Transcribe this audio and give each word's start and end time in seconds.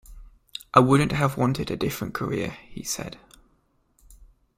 I 0.73 0.79
wouldn't 0.79 1.11
have 1.11 1.37
wanted 1.37 1.69
a 1.69 1.75
different 1.77 2.15
career, 2.15 2.57
he 2.71 2.81
said. 2.81 3.19